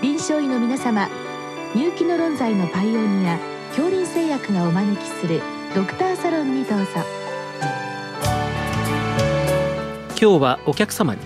[0.00, 1.08] 臨床医の皆様
[1.74, 3.36] 入気の論剤のパイオニア
[3.70, 5.42] 恐林製薬がお招きする
[5.74, 6.86] ドクターサロンにどうぞ。
[10.10, 11.20] 今日はお客様に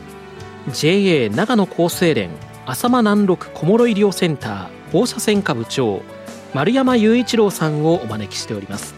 [0.72, 2.30] JA 長野厚生連
[2.64, 6.00] 浅間南六小諸医療センター放射線科部長
[6.54, 8.94] 丸山雄一郎さんをお招きしております。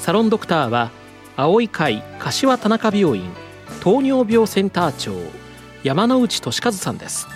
[0.00, 0.90] サロンドクターは
[1.36, 3.30] 青い会柏田中病院
[3.80, 5.12] 糖尿病センター長
[5.84, 7.28] 山内俊和さんです。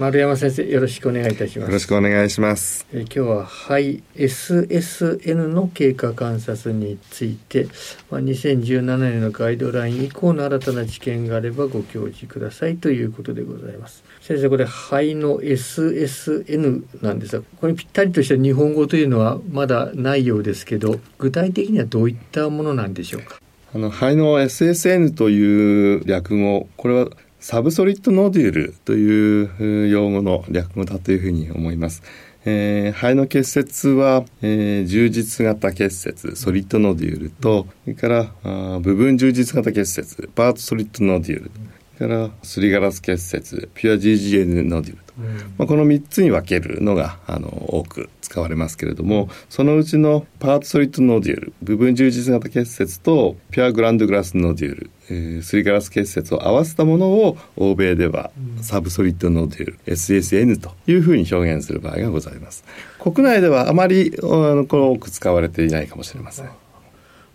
[0.00, 1.68] 丸山先生よろしくお願いいたします。
[1.68, 2.86] よろしくお願いします。
[2.90, 7.66] え今日は肺 SSN の経過観察について、
[8.10, 14.02] まあ、2017年のガイドライン以降の新たな知見があればご教示くださいということでございます。
[14.22, 23.38] 先生これ肺の SSN なんですがこれぴったりとした日本語というのはまだないようですけど具体的にはどういったものなんでしょうか？
[23.74, 27.10] あの肺の SSN という略語これは
[27.40, 32.02] サブソリッドノデュールという用語の略語だというふうに思います。
[32.44, 41.50] えー、肺の結節は、えー、充実型結節ソリッドノデュールとそれからあ部分充実型結節パートソリッドノデュール
[41.98, 58.30] からすりガラス結節ピュア GGN ノデュールと、うん、まあ、この3つに分けるのがあの多く使われますけれどもそのうちのパートソリッドノデュール部分充実型結節とピュアグランドグラスノデュール、えー、すりガラス結節を合わせたものを欧米では
[58.62, 62.64] サブソリッドノデュール SSN というふうに表現する場合がございます。
[62.98, 66.50] 国内ではあまりあのこれ多く使われていないかもしれません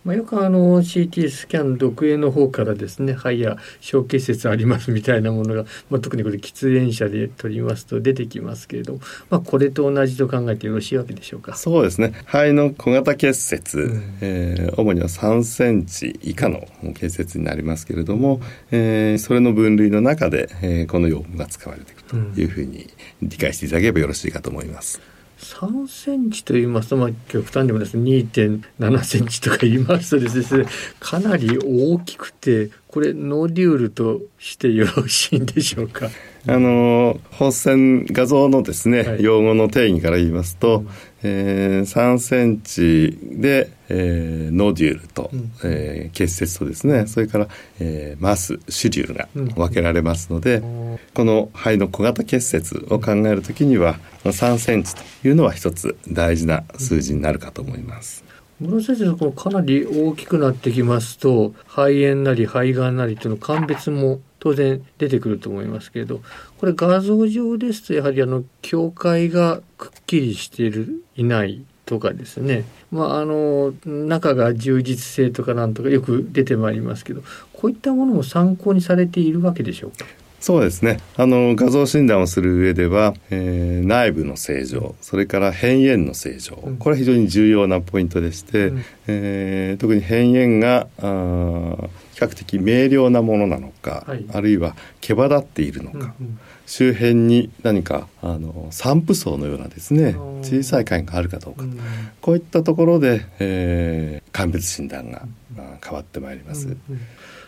[0.06, 9.00] まあ、よくあの CT スキャン独営の方からですね肺や小結節ありますみたいなものが、まあ、特にこれ喫煙者で取りますと出てきますけれど、
[9.32, 11.56] まあ、これと同じと考えてよろしいわけでしょうか？
[11.56, 12.14] そうですね。
[12.26, 22.88] 肺の小型結節、うん、えー、主には3センチ以下の結節になりますけれども、えー、それの分類の中で、えー、この用語が使われているというふうに
[23.24, 25.02] 理解していただければよろしいかと思います。
[25.10, 30.66] うん3センチと言いますと、まあ、極端でもですね2.7センチとか言いますとですね
[31.00, 36.10] かなり大きくてこれノーデュールとしてよろしいんでしょうか？
[36.48, 40.88] あの放線画像のですね、はい、用語の定義から言いますと、うん、
[41.24, 47.50] えー、3センチで、えー、ノデュールと、うん、えー、結節とですねそれから、
[47.82, 58.25] えー、マスシュデュールが分けられますので、うん、この肺の小型結節を考えるときには3センチというのは一つ大事な数字になるかと思います。
[58.62, 66.22] 室先生このかなり大きくなってきますと肺炎なり肺がんなりというの鑑別も当然出てくると思いますけれど
[66.58, 77.24] これ画像上ですとやはりあの境界がくっきりしているいないとかですね、まあ、あの中が充実性とかなんとかよく出てまいりますけど
[77.54, 80.06] こういったものも参考にされているわけでしょうか？
[80.46, 81.00] そうですね。
[81.18, 100.14] あの画像診断をする上では、えー、内部の正常それから辺縁の正常、うん、これは非常に重要なポイントでして、うん、えー、特に辺縁があ比較的明瞭なものなのか、はい、あるいは毛羽立っているのか、うんうん、周辺に何かあの散布層のようなですね
[100.44, 101.80] 小さい塊があるかどうか、うん、
[102.22, 105.24] こういったところで、えー、鑑別診断が、
[105.58, 106.68] まあ、変わってまいります。
[106.68, 107.02] うんうん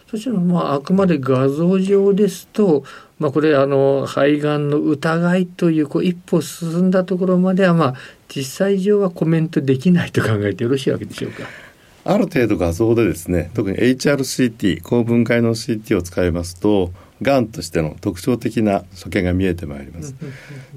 [0.09, 2.84] そしてまああくまで画像上ですと、
[3.19, 7.95] まあ、これあの肺がんの疑いというこう一歩進んだところまではまあ
[8.29, 11.44] 実際上はコメントできないと考えてよろしいわけでしょうか？
[12.06, 16.91] ある程度画像でですね特に HRCT 高分解の CT を使いますと
[17.22, 20.16] がんとしての特徴的な所見が見えてまいります。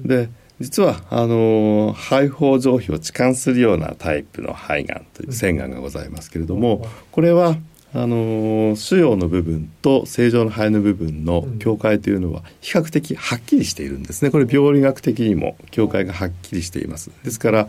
[0.03, 7.55] で実はあの肺胞上皮を置換するようなタイプの肺がんという腺がんがございますけれどもこれは
[7.93, 14.31] あの腫瘍の部分と正常の肺の部分の境界というのは比較的はっきりしているんですね。
[14.31, 17.11] これ病理学的にも境界がはっきりしています。
[17.23, 17.67] ですから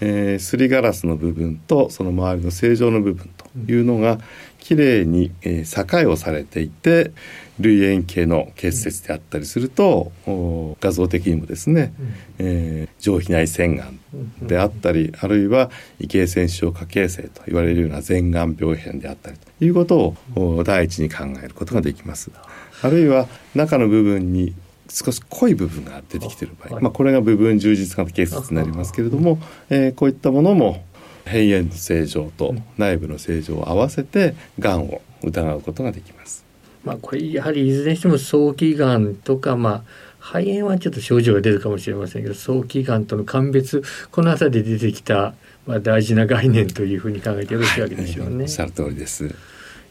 [0.00, 3.37] えー、すりガラスの部分とその周りの正常の部分と
[3.68, 4.18] いうのが
[4.58, 7.12] きれいに、えー、境をされていて
[7.58, 10.12] 類円形の結節であったりすると、
[10.80, 11.92] 画像的にもですね、
[12.38, 13.98] えー、上皮内腺がん
[14.40, 22.30] であったりあるいは異形成症過形成と言われるような前がん病変であったりということを第一に考えることができます。
[22.82, 24.54] あるいは中の部分に
[24.90, 30.84] 少し濃い部分が出てきている場合、まあ、これが部分充実型結節になりますけれども、えー、こういったものも
[31.28, 36.44] 肺炎の正常と内部の正常を合わせてがんを疑うことができます。
[36.84, 39.82] まあ、これやはりいずれにしても早期がんとか、まあ、
[40.18, 45.34] 肺炎はちょっと症状が出るかもしれませんけど早期がんとの鑑別この辺りで出てきた、
[45.66, 48.34] まあ、大事な概念というふうに考えてよろしいわけでしょうね。
[48.34, 49.34] はい、おっしゃる通りです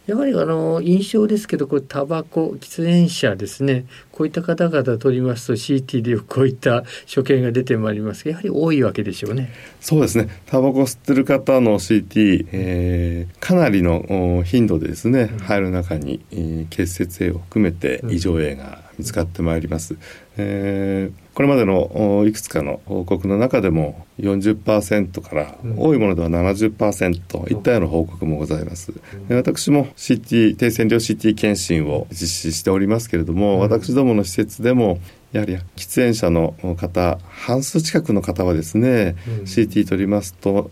[0.08, 9.52] やはりあの印象ですけどこれタバコ喫煙者ですねこういった方々とりますと CT でこういった所見が出てまいりますやはり多いわけでしょうね。
[9.82, 19.94] そうですねタバコ吸ってる方の CT、えー、かなりの頻度でですね、うん、肺の中に、えー、結節炎を含めて異常炎が見つかってまいります。
[19.94, 20.00] うん、
[20.38, 28.92] えーこれまでのいくつかの報告の中でも40%から、多いものでは70%いったような報告もございます。
[29.30, 34.98] 私も CT 低線量 CT 検診を実施しておりますけれども、私どもの施設でも
[35.32, 40.72] やはり喫煙者の方半数近くの方はですね、うん、CT 取りますと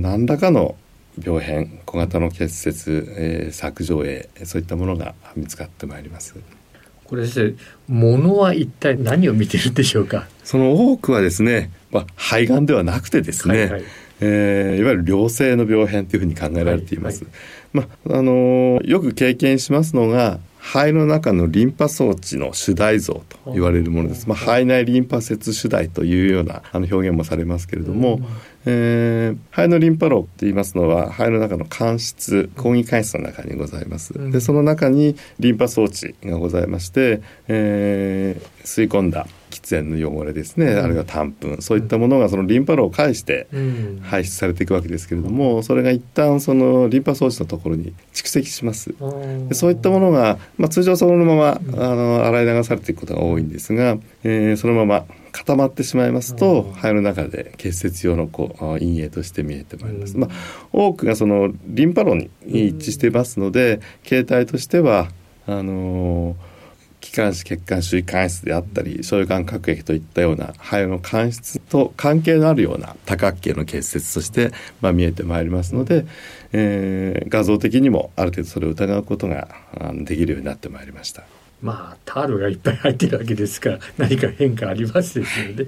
[0.00, 0.76] 何らかの
[1.20, 6.36] 病変小型の結節、えー、削除影そういったものが見つかってまいります。
[7.08, 7.56] これ先
[7.88, 10.26] 生物は一体何を見てるんでしょうか？
[10.44, 13.84] その多くはですね、まあ、肺がんではなくてですね、はいはい。
[14.20, 17.24] えー、いわゆる良性の病変というふうに考えられています。
[17.24, 24.28] はいはい、まああのー、よく経験しますのが肺の中のリンパ装置の主題像と言われるものです。
[24.28, 28.20] まあ、肺内リンパ節主題というようなあの表現もされますけれども、
[28.64, 34.12] えー、肺のリンパ炉って言いますのは肺の中の間質抗議間質の中にございます。
[34.32, 43.46] でその中にリンパ装置がございまして、えー、吸い込んだ喫煙の汚れですね、うん、あるいはタンそういったものがそのリンパ炉を介して
[44.02, 48.94] 排出されていくわけですけれども、それが一旦そのリンパ装置のところに蓄積します。
[49.48, 60.16] でそういったものが、まあ、通常そのままあの洗い流されていくことが多いんですが、えー、そのまま固まってしまいますと肺の中で結節用のこう陰影として見えてまいります。
[60.16, 60.30] まあ、
[60.72, 65.08] 多くがそのリンパ炉に一致していますので形態としては
[65.46, 66.55] あのー気
[67.16, 74.52] 管支血管周囲間質であったり小児がん核液といったような肺の間質と関係のあるような多角形の結節として、
[74.82, 76.06] まあ、見えてまいりますので、
[76.52, 79.48] えー、画像的にもある程度それを疑うことが
[80.04, 81.24] できるようになってまいりました。
[81.62, 85.66] まあタールがいっぱい入ってるわけですから何か変化ありますですよね。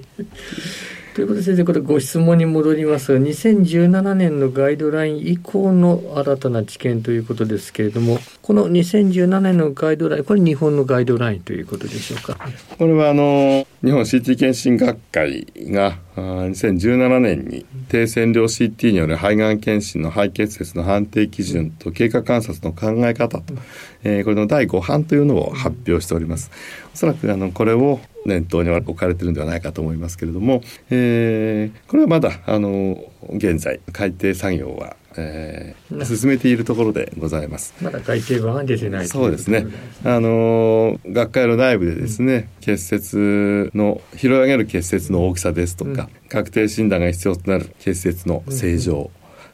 [1.13, 12.37] ということで先生これご質問に戻りますが2017年のガイドライン以降の新たな知見ということですけれどもこの2017年のガイドラインこれ日本のガイドラインということでしょうか？
[12.77, 23.53] これはあの日本 CT 検診学会が2017年に低線量 CT による肺がん検診の肺結節の判定基準と経過観察の考え方と、
[24.03, 26.51] えー、これの第5版というのを発表しております。
[26.93, 33.03] おそらくあのこれを念頭に置かれているんではないかと思いますけれども、えー、これはまだあの
[33.33, 37.73] 現在改定作業はえー、進めているところでございます。
[37.81, 39.65] まだ改定版は出てないそうですね。
[40.03, 49.11] あの学会の内部でですね、うん、結節の拾い上げる結節の大きさですとか、うん、確定診断が必要となる結節の正常、うん、そ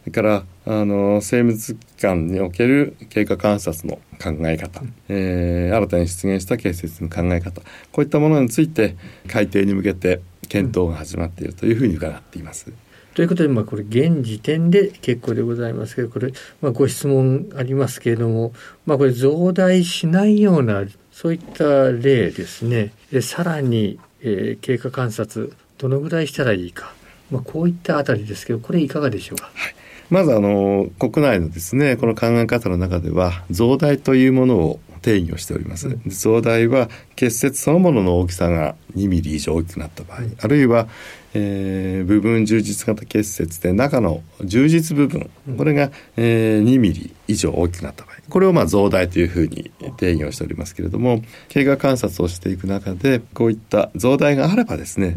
[0.07, 7.61] れからあの精密機関における経過観察の考え方、うん、えー、新たに出現した結節の考え方。
[7.91, 8.95] こういったものについて
[9.27, 12.71] 改定に向けて検討が始まっているというふうに伺っています。
[13.13, 18.51] ということで、まあ、これ現時点で結構でございますけどこれ、まあ、ご質問ありますけれども、
[18.85, 22.91] まあ、これ増大しないようなそういった例ですね。
[23.11, 26.93] でさらに、えー、経過観察どのぐらいしたらいいか、
[27.31, 29.51] まあ、こういったあたりですけどこれいかがでしょうか？
[29.53, 29.75] はい
[30.09, 40.87] まずあの国内のですねこの考え方の中では増大というものを定義をしております、うん、増大は結節そのものの大きさが2ミリ以上大きくなった場合、あるいは、
[41.35, 55.15] えー、部分充実型結節で中の充実部分、これが、えー、2ミリ以上大きくなった場合これをまあ増大というふうに定義をしておりますけれども経過観察をしていく中でこういった増大があればですね、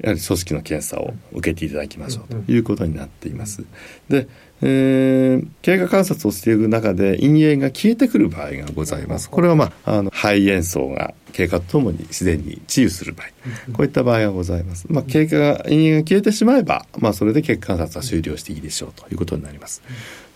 [0.00, 3.64] やはり組織の検査を受けていただきましょうということになっています。
[4.08, 4.28] で
[4.60, 9.30] えー、経過観察をしていく中で陰影が消えてくる場合がございます。
[9.30, 13.26] これは、まあ、あの肺炎層が経過とともに自然に治癒する場合、
[13.72, 14.86] こういった場合がございます。
[14.90, 19.82] まあ、経過が陰影が消えてしまえば、まあ、それで経過観察は終了していいでしょうということになります。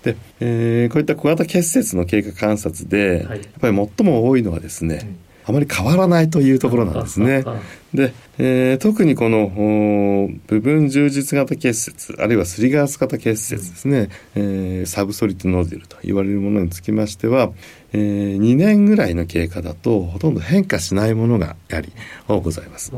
[0.04, 7.45] で、えー、こういった小型結節の経過観察で、やっぱり最も多いのはですね、あまり変わらないというところなんですね。
[7.93, 17.51] で、えー、特にこの部分充実型結節あるいはすりガラス型結節ですね、うん、えー、サブソリッドノズルと言われるものにつきましては、
[17.93, 21.93] えー、2年ぐらいの経過だとほとんど変化しないものがやはり
[22.29, 22.93] 多くございます。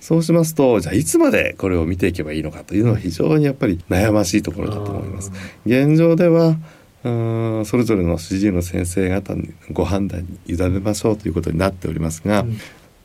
[0.00, 5.30] そうしますとじゃあいつまでこれを見ていけばいいのかというのは非常にやっぱり悩ましいところだと思います。
[5.66, 6.56] 現状では
[7.02, 12.58] それぞれの主治医の先生方にご判断に委ねましょうということになっておりますが、うん、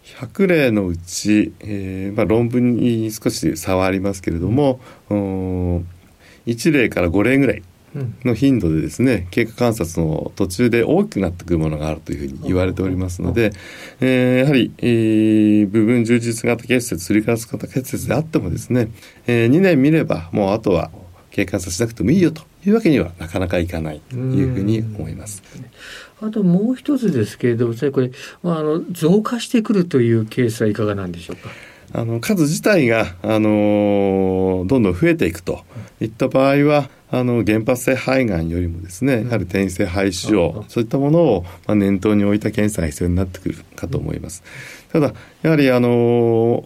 [0.03, 5.77] 100例のうち、えーまあ、論文に少し差はありますけれども、うん、
[6.45, 7.63] 1例から5例ぐらい
[8.23, 13.51] の頻度でですね経過観察の途中で大きくなってくるものがあるというふうに言われておりますので、
[13.99, 18.89] えー、やはり、えー、部分充実型結節すりガラス型結節であってもですね、
[19.25, 20.91] えー、2年見ればもうあとは
[21.31, 25.41] 経過観察しなくてもいいよというわけにはなかなかいかないというふうに思います。
[26.21, 28.11] あともう一つですけれども、これ、
[28.43, 31.49] まあ、あの増加してくるというケースはいかがなんでしょうか？
[31.93, 35.63] あの数自体が、あのどんどん増えていくと
[36.01, 44.43] いった場合はあの原発性肺がんよりもですねやはり転移性肺腫瘍そういったものを、まあ、念頭に置いた検査が必要になってくるかと思います。
[44.91, 46.65] ただやはりあの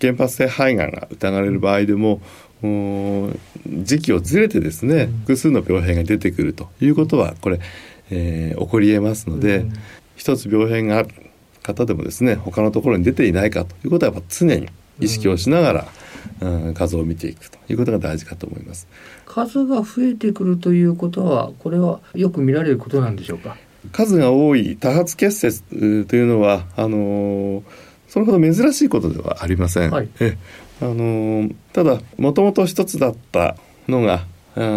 [0.00, 2.20] 原発性肺がんが疑われる場合でも
[2.62, 7.60] 時期をずれてですね複数の病変が出てくるということはこれ、
[8.10, 9.72] えー、起こりえますので、うん、
[10.16, 11.08] 一つ病変がある
[11.62, 15.88] 方でもですね他のところに出ていないかということはやっぱ常に意識をしながら、
[16.40, 18.86] うん、数を見ていくということが大事かと思います。
[19.26, 23.56] 数が増えてくるということはこれはよく見られることなんでしょうか？
[23.92, 25.62] 数が多い多発結節
[26.06, 27.62] というのはあのー、
[28.08, 29.90] それほど珍しいことではありません。
[29.90, 30.36] はい、え
[30.80, 33.56] あのただもともと一つだった
[33.88, 34.24] のが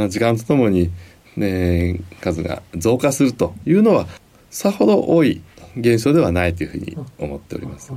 [0.10, 0.91] 時間とともに、
[1.38, 4.07] ね、数が増加するというのは
[4.50, 5.41] さほど多い
[5.77, 7.91] 現象ではないというふうに思っております。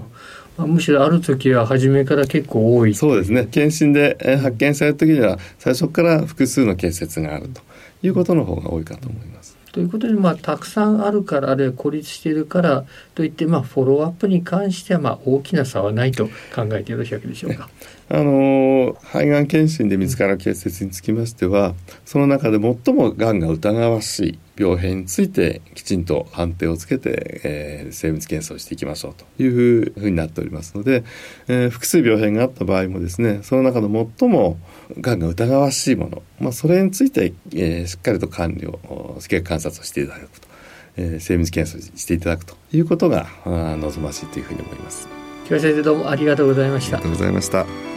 [0.58, 7.60] むしろある時は初めから結構多いそうですね検診で発見された時には最初から複数の結節があると
[8.02, 9.56] いうことの方が多いかと思います。
[9.76, 17.68] ということで、まあ、たくさんあるからあるいは孤立しているからといって、まあ、フォローアップに関しては、まあ、大きな差はないと考えてよろしいわけでしょうか。
[18.08, 31.04] あの肺がん検診で見つかる結節につきましてはその中で最もがんが疑わしい病変についてきちんと判定をつけて、えー、精密検査をしていきましょうというふうになっておりますので、
[31.48, 34.58] えー、複数病変があった場合もですねその中の最も
[35.00, 40.48] がんが疑わしいもの、まあ、それについて、えー、しっかりと管理を経過観察をしていただくと、
[40.96, 45.08] えー、精密検査をしていただくということが望ましいというふうに思います。
[45.44, 46.98] 木先生どうもありがとうございました。
[46.98, 47.95] ありがとうございました。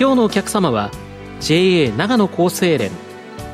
[0.00, 0.92] 今日のお客様は
[1.40, 2.92] JA 長野厚生連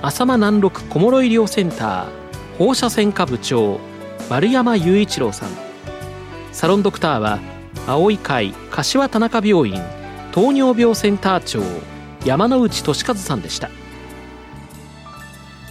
[0.03, 3.81] 浅間南六小諸医療センター放射線科部長
[4.29, 5.49] 丸山雄一郎さん。
[6.53, 7.39] サロンドクターは
[7.87, 9.81] 青い会柏田中病院
[10.33, 11.63] 糖尿病センター長
[12.27, 13.71] 山内俊和さんでした。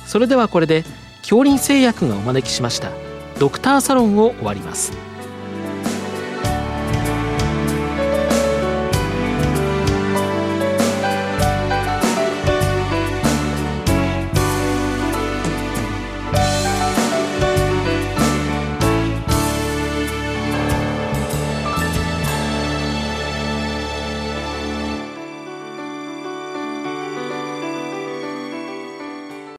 [0.08, 0.86] それではこれで
[1.22, 2.90] 恐林製薬がお招きしました
[3.38, 4.92] ドクターサロンを終わります。